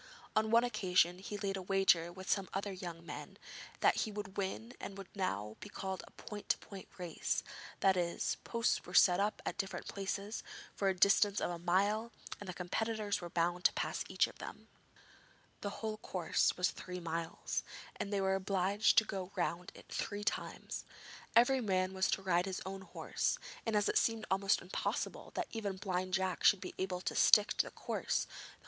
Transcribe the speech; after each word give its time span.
On 0.35 0.49
one 0.49 0.63
occasion 0.63 1.19
he 1.19 1.37
laid 1.37 1.57
a 1.57 1.61
wager 1.61 2.11
with 2.11 2.27
some 2.27 2.49
other 2.55 2.73
young 2.73 3.05
men 3.05 3.37
that 3.81 3.97
he 3.97 4.11
would 4.11 4.35
win 4.35 4.73
what 4.79 4.97
would 4.97 5.15
now 5.15 5.57
be 5.59 5.69
called 5.69 6.01
a 6.07 6.11
point 6.13 6.49
to 6.49 6.57
point 6.57 6.87
race 6.97 7.43
that 7.81 7.95
is, 7.95 8.37
posts 8.43 8.83
were 8.83 8.95
set 8.95 9.19
up 9.19 9.43
at 9.45 9.59
different 9.59 9.87
places 9.87 10.41
for 10.73 10.91
the 10.91 10.99
distance 10.99 11.39
of 11.39 11.51
a 11.51 11.59
mile, 11.59 12.11
and 12.39 12.49
the 12.49 12.53
competitors 12.55 13.21
were 13.21 13.29
bound 13.29 13.63
to 13.63 13.73
pass 13.73 14.03
each 14.09 14.25
of 14.25 14.39
them. 14.39 14.67
The 15.61 15.69
whole 15.69 15.97
course 15.97 16.57
was 16.57 16.71
three 16.71 16.99
miles, 16.99 17.63
and 17.95 18.11
they 18.11 18.21
were 18.21 18.33
obliged 18.33 18.97
to 18.97 19.03
go 19.05 19.31
round 19.35 19.71
it 19.75 19.87
three 19.87 20.23
times. 20.23 20.83
Every 21.35 21.61
man 21.61 21.93
was 21.93 22.07
to 22.09 22.23
ride 22.23 22.47
his 22.47 22.59
own 22.65 22.81
horse, 22.81 23.37
and 23.67 23.75
as 23.75 23.87
it 23.87 23.99
seemed 23.99 24.25
almost 24.31 24.63
impossible 24.63 25.29
that 25.35 25.45
even 25.51 25.77
Blind 25.77 26.15
Jack 26.15 26.43
should 26.43 26.59
be 26.59 26.73
able 26.79 27.01
to 27.01 27.13
stick 27.13 27.53
to 27.57 27.65
the 27.67 27.71
course, 27.71 27.91
the 27.91 27.93
odds 27.93 28.09
were 28.09 28.09
heavy 28.09 28.09
against 28.09 28.47
him. 28.47 28.57